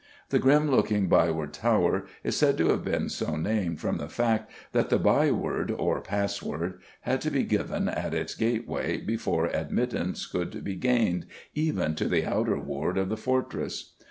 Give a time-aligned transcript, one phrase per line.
[0.29, 4.49] The grim looking Byward Tower is said to have been so named from the fact
[4.71, 10.25] that the by word, or password, had to be given at its gateway before admittance
[10.25, 13.93] could be gained even to the outer ward of the fortress.